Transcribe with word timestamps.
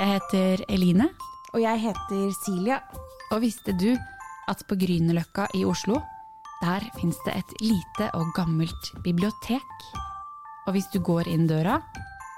Jeg 0.00 0.14
heter 0.16 0.62
Eline. 0.72 1.10
Og 1.52 1.60
jeg 1.60 1.76
heter 1.82 2.30
Silja. 2.32 2.78
Og 3.34 3.42
visste 3.42 3.74
du 3.76 3.90
at 4.48 4.62
på 4.64 4.78
Grünerløkka 4.80 5.50
i 5.58 5.66
Oslo, 5.68 5.98
der 6.62 6.86
fins 6.96 7.18
det 7.26 7.34
et 7.36 7.50
lite 7.60 8.06
og 8.16 8.30
gammelt 8.32 8.88
bibliotek? 9.04 9.84
Og 10.64 10.72
hvis 10.72 10.88
du 10.94 11.02
går 11.04 11.28
inn 11.28 11.44
døra 11.50 11.82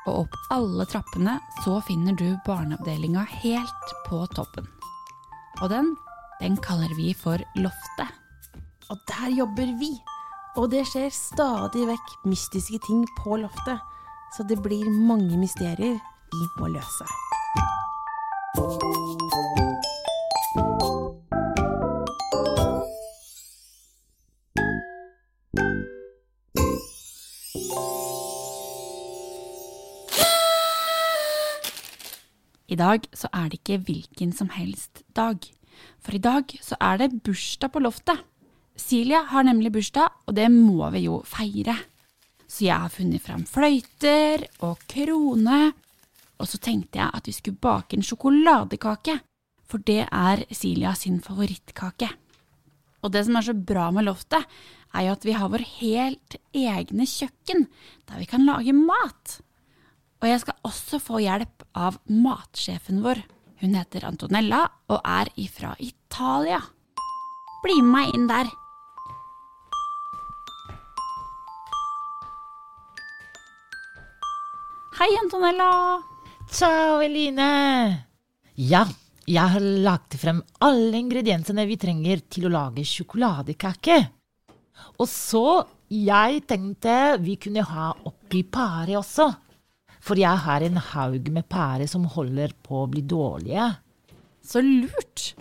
og 0.09 0.25
opp 0.25 0.35
alle 0.51 0.89
trappene, 0.91 1.37
så 1.63 1.77
finner 1.87 2.19
du 2.19 2.35
barneavdelinga 2.49 3.23
helt 3.45 3.95
på 4.09 4.25
toppen. 4.35 4.67
Og 5.63 5.71
den, 5.71 5.93
den 6.41 6.59
kaller 6.59 6.91
vi 6.99 7.13
for 7.15 7.39
Loftet. 7.63 8.11
Og 8.91 8.99
der 9.07 9.37
jobber 9.39 9.71
vi. 9.79 9.93
Og 10.59 10.67
det 10.75 10.83
skjer 10.91 11.15
stadig 11.15 11.87
vekk 11.93 12.17
mystiske 12.27 12.83
ting 12.89 13.07
på 13.23 13.39
loftet. 13.39 13.79
Så 14.35 14.43
det 14.51 14.59
blir 14.67 14.91
mange 14.91 15.39
mysterier 15.39 16.03
vi 16.33 16.51
må 16.59 16.75
løse. 16.75 17.07
I 18.63 18.65
dag 32.79 33.05
så 33.13 33.29
er 33.35 33.51
det 33.51 33.59
ikke 33.59 33.83
hvilken 33.85 34.31
som 34.33 34.49
helst 34.55 35.03
dag. 35.17 35.43
For 35.99 36.15
i 36.15 36.23
dag 36.23 36.55
så 36.63 36.79
er 36.81 37.03
det 37.03 37.23
bursdag 37.27 37.75
på 37.75 37.83
loftet. 37.83 38.23
Silja 38.79 39.27
har 39.29 39.43
nemlig 39.45 39.75
bursdag, 39.75 40.09
og 40.27 40.39
det 40.39 40.47
må 40.55 40.87
vi 40.95 41.09
jo 41.09 41.19
feire. 41.27 41.75
Så 42.47 42.69
jeg 42.71 42.79
har 42.79 42.95
funnet 42.95 43.27
fram 43.27 43.43
fløyter 43.49 44.47
og 44.63 44.79
krone. 44.87 45.73
Og 46.43 46.51
så 46.51 46.59
tenkte 46.59 46.99
jeg 46.99 47.15
at 47.15 47.29
vi 47.29 47.35
skulle 47.37 47.63
bake 47.63 47.97
en 47.97 48.03
sjokoladekake, 48.03 49.21
for 49.63 49.83
det 49.87 50.03
er 50.09 50.43
Silja 50.51 50.97
sin 50.99 51.21
favorittkake. 51.23 52.11
Og 53.03 53.13
det 53.15 53.25
som 53.27 53.39
er 53.39 53.47
så 53.47 53.55
bra 53.55 53.89
med 53.95 54.07
loftet, 54.09 54.43
er 54.93 55.07
jo 55.07 55.15
at 55.15 55.25
vi 55.27 55.37
har 55.39 55.51
vår 55.51 55.65
helt 55.79 56.37
egne 56.55 57.07
kjøkken, 57.09 57.67
der 58.11 58.21
vi 58.21 58.29
kan 58.29 58.45
lage 58.47 58.75
mat. 58.77 59.39
Og 60.23 60.29
jeg 60.29 60.43
skal 60.43 60.67
også 60.67 61.01
få 61.03 61.23
hjelp 61.23 61.65
av 61.79 61.99
matsjefen 62.11 63.01
vår. 63.07 63.23
Hun 63.63 63.79
heter 63.79 64.07
Antonella 64.07 64.65
og 64.91 65.01
er 65.07 65.31
ifra 65.39 65.75
Italia. 65.79 66.61
Bli 67.63 67.79
med 67.81 67.93
meg 67.95 68.15
inn 68.19 68.31
der. 68.31 68.51
Hei, 74.99 75.11
Antonella. 75.23 76.12
Ciao, 76.53 77.01
Eline! 77.01 78.05
Ja, 78.61 78.83
jeg 79.25 79.53
har 79.55 79.65
lagt 79.65 80.19
frem 80.21 80.43
alle 80.61 80.99
ingrediensene 81.01 81.65
vi 81.65 81.79
trenger 81.81 82.21
til 82.29 82.45
å 82.45 82.51
lage 82.53 82.85
sjokoladekake. 82.85 83.97
Og 85.01 85.09
så 85.09 85.63
jeg 85.89 86.43
tenkte 86.45 87.17
vi 87.25 87.39
kunne 87.41 87.65
ha 87.65 87.89
oppi 88.05 88.45
pære 88.45 88.99
også. 89.01 89.31
For 90.05 90.21
jeg 90.21 90.45
har 90.45 90.69
en 90.69 90.77
haug 90.91 91.33
med 91.33 91.49
pærer 91.49 91.89
som 91.89 92.05
holder 92.19 92.53
på 92.61 92.83
å 92.83 92.91
bli 92.93 93.01
dårlige. 93.01 93.73
Så 94.45 94.61
lurt. 94.61 95.33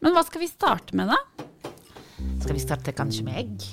Men 0.00 0.16
hva 0.16 0.24
skal 0.24 0.46
vi 0.46 0.48
starte 0.48 0.96
med, 0.96 1.12
da? 1.12 1.20
Skal 2.40 2.56
vi 2.56 2.64
starte 2.64 2.96
kanskje 2.96 3.28
med 3.28 3.42
egg? 3.44 3.70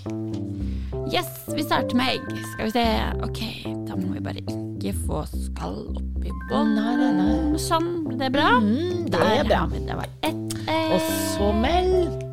Yes, 1.15 1.31
vi 1.47 1.63
starter 1.63 1.95
med 1.95 2.17
egg. 2.17 2.31
Skal 2.57 2.67
vi 2.67 2.75
se. 2.75 2.87
Ok, 3.23 3.45
da 3.87 3.95
må 3.95 4.17
vi 4.17 4.25
bare 4.27 4.43
ikke 4.43 4.97
få 5.05 5.23
skall 5.31 6.10
oppi 6.21 6.31
bånn. 6.49 6.75
Nei. 6.77 7.59
Sånn, 7.59 7.91
det 8.19 8.29
bra? 8.33 8.55
Mm, 8.61 9.07
det 9.11 9.21
er 9.21 9.47
bra. 9.47 9.65
Det 9.73 9.97
var 9.97 10.09
ett 10.21 10.57
egg. 10.69 10.93
Og 10.93 11.07
så 11.33 11.51
mel. 11.57 11.89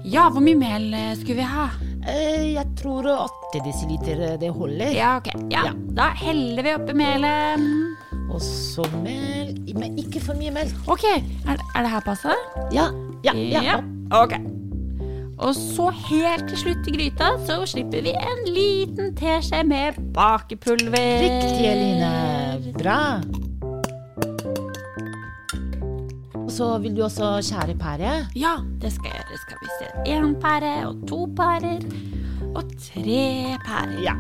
Ja, 0.09 0.28
hvor 0.32 0.44
mye 0.44 0.59
mel 0.59 0.93
eh, 0.97 1.15
skulle 1.19 1.41
vi 1.41 1.47
ha? 1.49 1.69
Eh, 2.09 2.44
jeg 2.54 2.66
tror 2.81 3.09
80 3.09 3.65
desiliter 3.65 4.22
det 4.41 4.53
holder. 4.53 4.93
Ja, 4.97 5.16
ok. 5.21 5.32
Ja. 5.53 5.69
Ja. 5.71 5.72
Da 5.97 6.10
heller 6.21 6.65
vi 6.65 6.76
oppi 6.76 6.97
melet. 6.97 7.65
Og 8.28 8.41
så 8.44 8.84
mel. 9.03 9.54
Men 9.78 9.99
ikke 10.00 10.20
for 10.25 10.37
mye 10.38 10.53
mel. 10.53 10.70
Ok, 10.91 11.05
er, 11.09 11.56
er 11.56 11.84
det 11.84 11.93
her 11.93 12.05
passe? 12.05 12.37
Ja, 12.75 12.88
ja, 13.25 13.34
ja. 13.37 13.81
Ok. 14.16 14.37
Og 15.38 15.53
så 15.55 15.93
helt 16.09 16.49
til 16.50 16.59
slutt 16.65 16.88
i 16.91 16.97
gryta 16.97 17.31
så 17.47 17.60
slipper 17.70 18.03
vi 18.03 18.10
en 18.10 18.41
liten 18.50 19.12
teskje 19.19 19.62
med 19.70 20.00
bakepulver. 20.16 21.20
Riktig, 21.22 21.69
Eline. 21.69 22.72
Bra. 22.81 22.99
Så 26.58 26.66
vil 26.82 26.96
du 26.96 27.04
også 27.06 27.36
skjære 27.46 27.76
pære. 27.78 28.12
Ja, 28.36 28.56
det 28.82 28.91
skal 28.92 29.12
jeg 29.12 29.22
gjøre. 29.28 29.38
Skal 29.44 29.58
vi 29.62 29.69
se. 29.78 29.86
Én 30.10 30.34
pære 30.42 30.74
og 30.88 31.04
to 31.06 31.20
pærer 31.38 31.84
og 32.54 32.64
tre 32.82 33.22
pærer. 33.66 33.98
Ja. 34.02 34.14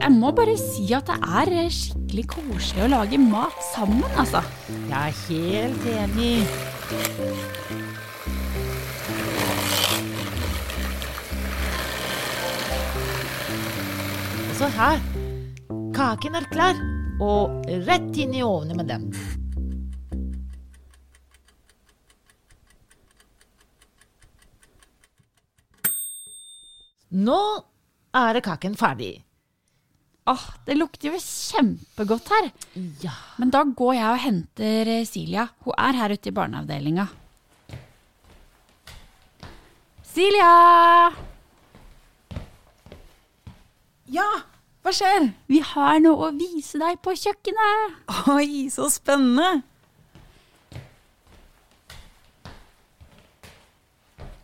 Jeg 0.00 0.10
må 0.12 0.32
bare 0.34 0.56
si 0.58 0.88
at 0.96 1.06
det 1.06 1.18
er 1.22 1.70
skikkelig 1.70 2.26
koselig 2.32 2.86
å 2.88 2.90
lage 2.90 3.20
mat 3.22 3.62
sammen, 3.70 4.02
altså. 4.18 4.42
Jeg 4.90 4.98
er 4.98 5.14
helt 5.28 5.86
enig. 5.94 6.42
Og 14.48 14.54
så 14.58 14.72
her. 14.80 15.04
Kaken 15.94 16.40
er 16.40 16.50
klar, 16.50 16.80
og 17.20 17.68
rett 17.86 18.16
inn 18.18 18.34
i 18.34 18.42
ovnen 18.42 18.80
med 18.80 18.90
den. 18.90 19.38
Nå 27.10 27.40
er 28.14 28.40
kaken 28.44 28.76
ferdig. 28.78 29.16
Åh, 30.30 30.42
det 30.66 30.76
lukter 30.76 31.10
jo 31.10 31.18
kjempegodt 31.18 32.28
her. 32.30 32.50
Ja. 33.02 33.14
Men 33.40 33.50
da 33.50 33.64
går 33.64 33.96
jeg 33.96 34.10
og 34.12 34.22
henter 34.22 34.90
eh, 34.92 35.06
Silja. 35.08 35.48
Hun 35.64 35.74
er 35.74 35.98
her 35.98 36.14
ute 36.14 36.30
i 36.30 36.36
barneavdelinga. 36.36 37.08
Silja! 40.10 40.52
Ja, 44.10 44.28
hva 44.82 44.92
skjer? 44.94 45.30
Vi 45.50 45.60
har 45.62 45.98
noe 46.02 46.30
å 46.30 46.34
vise 46.34 46.78
deg 46.82 46.98
på 47.02 47.14
kjøkkenet. 47.14 47.98
Oi, 48.34 48.68
så 48.74 48.88
spennende. 48.90 49.62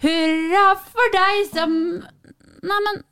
Hurra 0.03 0.67
for 0.87 1.15
deg 1.15 1.47
som 1.51 1.73
Neimen, 2.67 3.03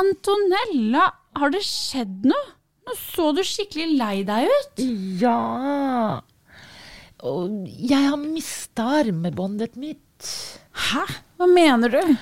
Antonella, 0.00 1.06
har 1.38 1.52
det 1.54 1.62
skjedd 1.64 2.26
noe? 2.28 2.50
Nå 2.82 2.96
så 2.98 3.30
du 3.32 3.40
skikkelig 3.46 3.94
lei 3.94 4.16
deg 4.26 4.48
ut. 4.50 4.80
Ja 5.20 6.18
Og 7.22 7.68
jeg 7.70 8.08
har 8.08 8.18
mista 8.18 8.88
armbåndet 8.98 9.78
mitt. 9.78 10.32
Hæ? 10.90 11.04
Hva 11.38 11.46
mener 11.48 11.94
du? 11.94 12.16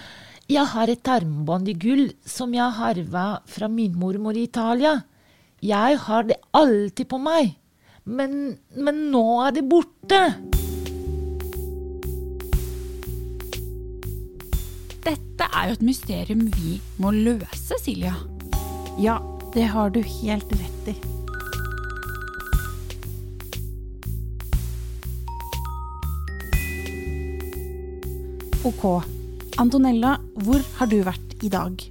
Jeg 0.50 0.66
har 0.74 0.92
et 0.92 1.10
armbånd 1.10 1.70
i 1.72 1.76
gull 1.80 2.10
som 2.28 2.52
jeg 2.54 2.76
har 2.76 2.98
arva 2.98 3.24
fra 3.48 3.70
min 3.72 3.96
mormor 3.98 4.36
i 4.36 4.44
Italia. 4.50 4.98
Jeg 5.64 5.98
har 6.04 6.28
det 6.28 6.38
alltid 6.56 7.08
på 7.08 7.18
meg, 7.22 7.54
men, 8.04 8.58
men 8.76 9.04
nå 9.12 9.24
er 9.46 9.56
det 9.58 9.66
borte. 9.70 10.20
Dette 15.40 15.56
er 15.56 15.70
jo 15.70 15.74
et 15.78 15.84
mysterium 15.88 16.40
vi 16.52 16.74
må 17.00 17.14
løse, 17.16 17.76
Silja. 17.80 18.10
Ja, 19.00 19.14
det 19.54 19.70
har 19.72 19.88
du 19.88 20.02
helt 20.04 20.50
rett 20.52 20.90
i. 20.92 20.94
Ok. 28.68 28.84
Antonella, 29.56 30.18
hvor 30.44 30.60
har 30.76 30.92
du 30.92 30.98
vært 31.08 31.32
i 31.40 31.48
dag? 31.48 31.88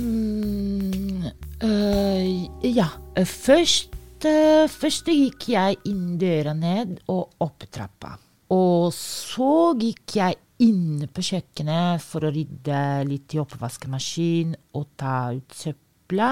Mm, 0.00 1.28
øh, 1.60 2.26
ja, 2.64 2.88
først, 3.28 3.92
øh, 4.24 4.64
først 4.72 5.12
gikk 5.12 5.50
jeg 5.52 5.82
inn 5.84 6.16
døra 6.16 6.56
ned 6.56 7.02
og 7.12 7.28
opp 7.44 7.68
trappa. 7.68 8.16
Og 8.56 8.88
så 8.96 9.74
gikk 9.76 10.16
jeg 10.16 10.40
inn 10.64 11.06
på 11.12 11.24
kjøkkenet 11.24 12.02
for 12.04 12.26
å 12.26 12.32
rydde 12.34 12.80
litt 13.08 13.34
i 13.36 13.40
oppvaskmaskin 13.42 14.54
og 14.78 14.86
ta 15.00 15.32
ut 15.36 15.56
søpla. 15.56 16.30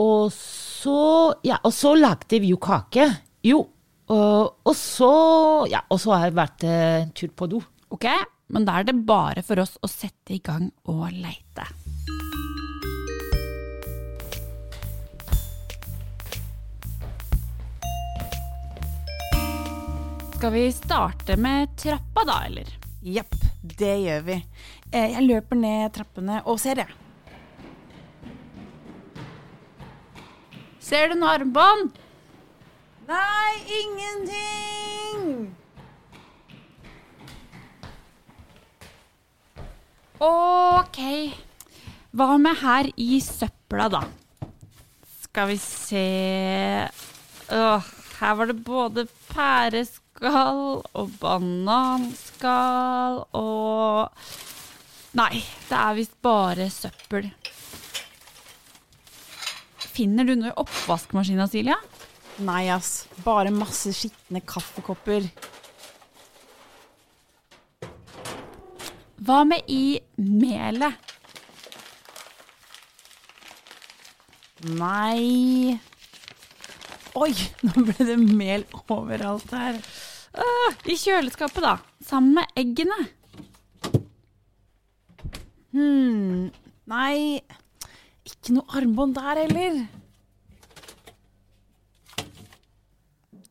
Og 0.00 0.32
så 0.34 0.98
Ja, 1.46 1.60
og 1.62 1.72
så 1.72 1.94
lagde 1.98 2.40
vi 2.42 2.52
jo 2.52 2.58
kake. 2.62 3.06
Jo. 3.46 3.62
Og, 4.12 4.54
og 4.64 4.76
så 4.76 5.12
Ja, 5.70 5.84
og 5.88 6.00
så 6.02 6.16
har 6.16 6.28
jeg 6.28 6.38
vært 6.40 6.66
eh, 6.68 7.02
en 7.04 7.14
tur 7.16 7.32
på 7.36 7.48
do. 7.50 7.62
Ok, 7.94 8.08
men 8.52 8.66
da 8.66 8.80
er 8.80 8.88
det 8.88 8.98
bare 9.06 9.44
for 9.46 9.62
oss 9.62 9.76
å 9.82 9.90
sette 9.90 10.34
i 10.36 10.42
gang 10.44 10.68
og 10.90 11.06
leite. 11.14 11.66
Skal 20.44 20.52
vi 20.52 20.72
starte 20.72 21.36
med 21.36 21.76
trappa, 21.76 22.24
da, 22.28 22.34
eller? 22.46 22.68
Jepp, 23.00 23.34
det 23.62 23.94
gjør 24.02 24.20
vi. 24.26 24.34
Eh, 24.92 25.12
Jeg 25.14 25.22
løper 25.24 25.56
ned 25.56 25.94
trappene 25.96 26.42
og 26.44 26.58
ser, 26.60 26.82
jeg. 26.82 26.92
Ser 30.84 31.08
du 31.08 31.16
noe 31.16 31.32
armbånd? 31.38 31.96
Nei, 33.08 33.54
ingenting! 33.78 35.48
Ok. 40.20 41.00
Hva 42.12 42.30
med 42.36 42.60
her 42.60 42.92
i 43.00 43.16
søpla, 43.24 43.88
da? 43.96 44.04
Skal 45.24 45.54
vi 45.54 45.60
se 45.64 46.08
Åh, 47.48 47.94
Her 48.20 48.34
var 48.38 48.50
det 48.50 48.64
både 48.66 49.06
pæreskall 49.32 50.82
og 50.94 51.14
bananskall 51.20 53.24
og 53.34 54.10
Nei, 55.14 55.44
det 55.68 55.78
er 55.78 55.94
visst 55.94 56.16
bare 56.26 56.64
søppel. 56.74 57.28
Finner 59.94 60.26
du 60.26 60.32
noe 60.34 60.50
i 60.50 60.56
oppvaskmaskina, 60.58 61.46
Silja? 61.46 61.76
Nei, 62.42 62.64
ass. 62.74 63.04
Bare 63.22 63.52
masse 63.54 63.92
skitne 63.94 64.42
kaffekopper. 64.42 65.28
Hva 69.22 69.38
med 69.46 69.70
i 69.70 70.00
melet? 70.18 70.98
Nei 74.74 75.78
Oi, 77.14 77.30
nå 77.62 77.84
ble 77.86 78.06
det 78.08 78.16
mel 78.18 78.64
overalt 78.90 79.52
her. 79.54 79.78
Ah, 80.34 80.72
I 80.90 80.96
kjøleskapet, 80.98 81.62
da. 81.62 81.76
Sammen 82.02 82.40
med 82.40 82.58
eggene. 82.58 82.96
Hm 85.74 86.50
Nei 86.90 87.40
Ikke 88.26 88.54
noe 88.54 88.76
armbånd 88.78 89.16
der 89.16 89.40
heller. 89.42 89.78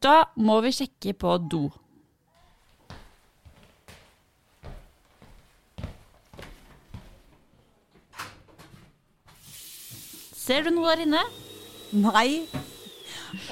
Da 0.03 0.15
må 0.35 0.57
vi 0.63 0.71
sjekke 0.75 1.13
på 1.15 1.37
do. 1.51 1.61
Ser 10.43 10.65
du 10.67 10.73
noe 10.75 10.91
der 10.91 11.05
inne? 11.05 11.23
Nei. 11.95 12.43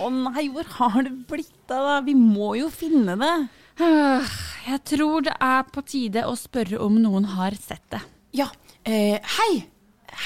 Å 0.02 0.10
nei, 0.14 0.48
hvor 0.54 0.68
har 0.78 1.04
det 1.08 1.14
blitt 1.30 1.72
av, 1.74 1.86
da? 1.88 1.96
Vi 2.06 2.14
må 2.18 2.54
jo 2.60 2.70
finne 2.74 3.16
det. 3.20 3.34
Øh, 3.82 4.32
Jeg 4.68 4.84
tror 4.86 5.24
det 5.26 5.34
er 5.42 5.64
på 5.74 5.82
tide 5.88 6.26
å 6.30 6.36
spørre 6.38 6.78
om 6.86 7.00
noen 7.02 7.26
har 7.34 7.56
sett 7.58 7.88
det. 7.90 8.02
Ja, 8.38 8.48
eh, 8.86 9.18
hei. 9.38 9.64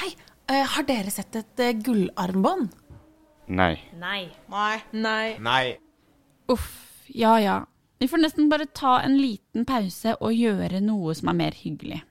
Hei. 0.00 0.10
Eh, 0.48 0.62
har 0.74 0.84
dere 0.86 1.10
sett 1.10 1.34
et 1.40 1.60
eh, 1.64 1.72
gullarmbånd? 1.72 2.68
Nei. 3.98 4.28
Nei. 4.92 5.32
Uff, 6.52 6.68
ja 7.08 7.38
ja. 7.40 7.56
Vi 7.98 8.08
får 8.10 8.20
nesten 8.20 8.50
bare 8.52 8.66
ta 8.66 8.98
en 9.00 9.16
liten 9.16 9.64
pause 9.64 10.16
og 10.20 10.34
gjøre 10.36 10.82
noe 10.84 11.14
som 11.16 11.30
er 11.32 11.38
mer 11.38 11.56
hyggelig. 11.56 12.02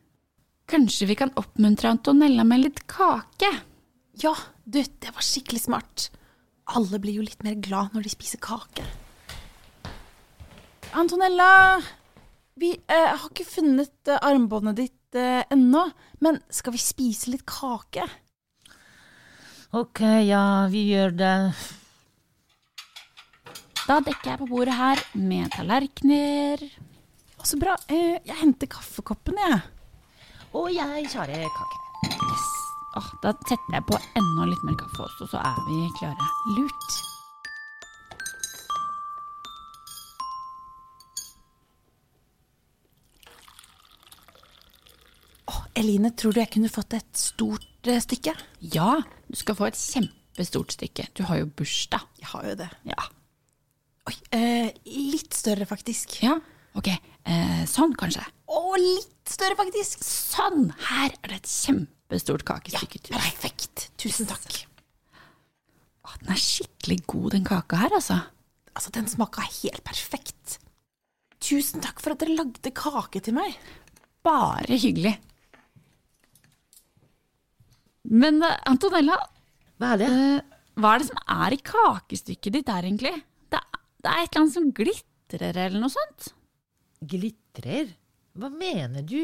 Kanskje 0.68 1.06
vi 1.12 1.16
kan 1.20 1.30
oppmuntre 1.38 1.92
Antonella 1.94 2.44
med 2.48 2.64
litt 2.64 2.82
kake? 2.90 3.52
Ja, 4.24 4.34
du, 4.66 4.80
det 4.82 5.12
var 5.14 5.22
skikkelig 5.22 5.62
smart. 5.68 6.08
Alle 6.74 7.00
blir 7.02 7.20
jo 7.20 7.26
litt 7.26 7.44
mer 7.46 7.60
glad 7.62 7.94
når 7.94 8.08
de 8.08 8.14
spiser 8.14 8.42
kake. 8.42 8.86
Antonella, 10.96 11.78
vi 12.58 12.72
eh, 12.74 13.10
har 13.12 13.28
ikke 13.30 13.46
funnet 13.46 14.10
eh, 14.10 14.22
armbåndet 14.24 14.80
ditt 14.80 15.18
eh, 15.20 15.44
ennå, 15.52 15.84
men 16.24 16.40
skal 16.50 16.74
vi 16.74 16.82
spise 16.82 17.34
litt 17.34 17.46
kake? 17.50 18.08
Ok, 19.76 20.02
ja, 20.24 20.66
vi 20.72 20.86
gjør 20.94 21.18
det. 21.20 21.36
Da 23.86 24.00
dekker 24.02 24.32
jeg 24.32 24.42
på 24.42 24.50
bordet 24.50 24.78
her 24.80 25.04
med 25.20 25.52
tallerkener. 25.54 26.64
Å, 27.36 27.44
så 27.46 27.60
bra. 27.62 27.76
Eh, 27.92 28.16
jeg 28.26 28.40
henter 28.40 28.72
kaffekoppen, 28.72 29.38
jeg. 29.38 29.62
Og 30.56 30.72
jeg 30.74 31.10
kjører 31.12 31.50
kake. 31.60 31.84
Yes. 32.16 32.55
Da 33.24 33.32
setter 33.48 33.74
jeg 33.78 33.86
på 33.88 33.98
enda 34.20 34.46
litt 34.50 34.64
mer 34.68 34.76
kaffe 34.80 35.06
også, 35.08 35.28
så 35.32 35.42
er 35.42 35.60
vi 35.68 35.78
klare. 36.00 36.28
Lurt. 36.58 36.96
Oh, 45.50 45.62
Eline, 45.80 46.12
tror 46.18 46.36
du 46.36 46.42
jeg 46.44 46.52
kunne 46.54 46.72
fått 46.74 46.98
et 46.98 47.10
stort 47.18 47.90
eh, 47.90 48.02
stykke? 48.04 48.36
Ja, 48.76 49.00
du 49.30 49.40
skal 49.40 49.58
få 49.58 49.70
et 49.70 49.80
kjempestort 49.80 50.76
stykke. 50.76 51.08
Du 51.18 51.26
har 51.30 51.42
jo 51.42 51.50
bursdag. 51.50 52.06
Jeg 52.22 52.32
har 52.34 52.50
jo 52.52 52.56
det. 52.62 52.70
Ja. 52.92 53.10
Oi, 54.06 54.16
eh, 54.38 54.70
litt 54.86 55.34
større 55.34 55.66
faktisk. 55.70 56.20
Ja, 56.26 56.38
ok. 56.78 56.92
Eh, 57.26 57.62
sånn, 57.70 57.96
kanskje. 57.98 58.26
Å, 58.46 58.66
litt 58.78 59.34
større 59.34 59.58
faktisk. 59.58 60.04
Sånn! 60.06 60.70
Her 60.92 61.16
er 61.24 61.32
det 61.32 61.42
et 61.42 61.54
kjempestort 62.06 62.44
kakestykke 62.46 63.00
til 63.02 63.16
deg. 63.16 63.22
Perfekt. 63.22 63.88
Tusen 63.98 64.28
takk. 64.30 64.60
Å, 66.06 66.12
Den 66.22 66.34
er 66.36 66.40
skikkelig 66.42 67.00
god, 67.10 67.32
den 67.34 67.46
kaka 67.48 67.80
her, 67.82 67.96
altså. 67.98 68.20
Altså, 68.76 68.92
den 68.94 69.08
smaka 69.10 69.42
helt 69.48 69.84
perfekt. 69.88 70.60
Tusen 71.42 71.82
takk 71.84 72.00
for 72.04 72.14
at 72.14 72.22
dere 72.22 72.36
lagde 72.38 72.72
kake 72.76 73.22
til 73.26 73.34
meg. 73.38 73.56
Bare 74.26 74.78
hyggelig. 74.82 75.16
Men 78.06 78.42
eh, 78.46 78.58
Antonella, 78.70 79.18
Hva 79.82 79.94
er 79.96 80.02
det? 80.04 80.10
eh, 80.10 80.42
hva 80.76 80.92
er 80.94 81.02
det 81.02 81.08
som 81.08 81.22
er 81.32 81.56
i 81.56 81.62
kakestykket 81.64 82.54
ditt 82.54 82.68
der, 82.68 82.86
egentlig? 82.86 83.14
Det, 83.50 83.62
det 84.04 84.12
er 84.12 84.22
et 84.26 84.30
eller 84.36 84.44
annet 84.44 84.54
som 84.58 84.70
glitrer, 84.76 85.56
eller 85.56 85.80
noe 85.82 85.94
sånt. 85.94 86.28
Glitrer? 87.02 87.94
Hva 88.36 88.50
mener 88.52 89.06
du? 89.08 89.22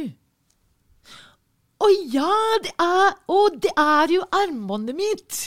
Å 1.81 1.87
ja, 2.13 2.35
det 2.61 2.75
er 2.77 3.17
Å, 3.31 3.39
det 3.63 3.73
er 3.79 4.13
jo 4.17 4.27
armbåndet 4.37 4.97
mitt! 4.97 5.41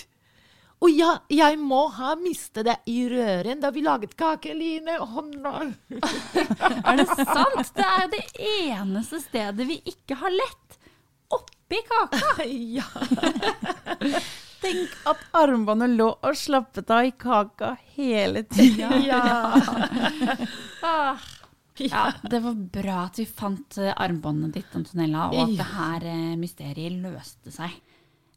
Og 0.85 0.91
ja, 0.93 1.15
jeg 1.33 1.57
må 1.57 1.87
ha 1.97 2.13
mistet 2.21 2.67
det 2.67 2.75
i 2.93 3.07
røren 3.09 3.63
da 3.63 3.71
vi 3.73 3.81
laget 3.85 4.13
kake, 4.21 4.53
Line. 4.53 4.99
Oh, 5.01 5.23
no. 5.25 5.71
Er 6.91 6.99
det 7.01 7.07
sant? 7.09 7.71
Det 7.73 7.87
er 7.87 8.03
jo 8.03 8.11
det 8.13 8.25
eneste 8.51 9.21
stedet 9.23 9.65
vi 9.71 9.79
ikke 9.89 10.19
har 10.21 10.35
lett. 10.35 10.77
Oppi 11.33 11.81
kaka. 11.89 12.45
Ja. 12.77 12.85
Tenk 14.65 14.93
at 15.09 15.25
armbåndet 15.37 15.93
lå 15.97 16.11
og 16.25 16.37
slappet 16.41 16.93
av 16.93 17.09
i 17.09 17.15
kaka 17.21 17.75
hele 17.97 18.45
tida. 18.49 18.93
Ah. 20.85 21.21
Ja, 21.83 22.13
det 22.31 22.39
var 22.45 22.55
bra 22.55 22.97
at 23.09 23.17
vi 23.19 23.25
fant 23.27 23.79
eh, 23.83 23.91
armbåndet 23.99 24.53
ditt, 24.55 24.75
Antonella, 24.79 25.25
og 25.33 25.41
at 25.43 25.57
det 25.59 25.67
her 25.75 26.05
eh, 26.07 26.37
mysteriet 26.39 27.01
løste 27.03 27.51
seg. 27.55 27.73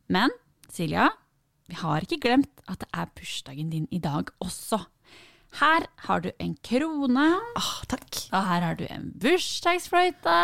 Men 0.10 0.34
Silja, 0.74 1.10
vi 1.70 1.75
har 1.77 2.01
ikke 2.08 2.17
glemt 2.24 2.63
at 2.67 2.79
det 2.82 2.89
er 2.98 3.12
bursdagen 3.15 3.70
din 3.70 3.86
i 3.94 4.00
dag 4.01 4.32
også. 4.44 4.79
Her 5.62 5.86
har 6.08 6.20
du 6.25 6.32
en 6.44 6.56
krone, 6.65 7.27
Ah, 7.56 7.70
takk. 7.88 8.10
og 8.34 8.41
her 8.50 8.65
har 8.65 8.75
du 8.79 8.86
en 8.89 9.12
bursdagsfløyte. 9.22 10.38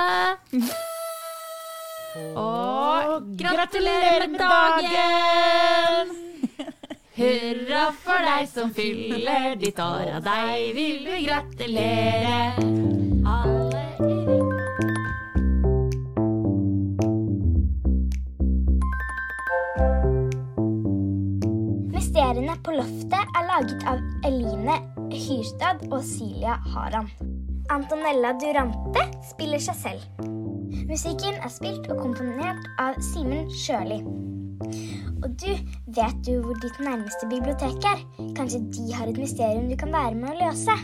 Og 2.38 3.26
gratulerer 3.42 4.28
med 4.30 4.40
dagen! 4.40 6.14
Hurra 7.14 7.92
for 7.94 8.26
deg 8.26 8.48
som 8.50 8.72
fyller 8.74 9.52
ditt 9.62 9.78
år, 9.78 10.16
av 10.18 10.24
deg 10.26 10.72
vil 10.74 11.04
vi 11.06 11.20
gratulere. 11.28 12.40
Alle 13.30 13.84
i. 14.02 14.16
Mysteriene 21.94 22.58
på 22.66 22.74
loftet 22.80 23.22
er 23.22 23.50
laget 23.52 23.90
av 23.94 24.02
Eline 24.26 24.82
Hyrstad 25.14 25.86
og 25.92 26.02
Silja 26.02 26.58
Haran. 26.74 27.14
Antonella 27.70 28.34
Durante 28.42 29.06
spiller 29.30 29.62
seg 29.62 29.84
selv. 29.86 30.33
Musikken 30.94 31.34
er 31.42 31.50
spilt 31.50 31.88
og 31.90 32.04
komponert 32.04 32.68
av 32.78 33.00
Simen 33.02 33.48
Sjøli. 33.50 33.96
Og 35.26 35.32
du, 35.42 35.50
vet 35.98 36.20
du 36.28 36.36
hvor 36.44 36.60
ditt 36.62 36.78
nærmeste 36.86 37.26
bibliotek 37.32 37.88
er? 37.90 38.04
Kanskje 38.38 38.60
de 38.76 38.94
har 38.94 39.10
et 39.10 39.18
mysterium 39.18 39.72
du 39.72 39.74
kan 39.82 39.90
være 39.96 40.14
med 40.20 40.30
å 40.30 40.38
løse? 40.44 40.76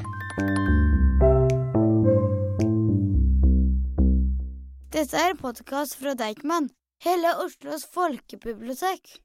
Dette 4.97 5.21
er 5.21 5.35
en 5.35 5.41
podkast 5.45 5.99
fra 6.01 6.17
Deichman, 6.17 6.71
hele 7.05 7.37
Oslos 7.45 7.85
folkebibliotek. 7.93 9.19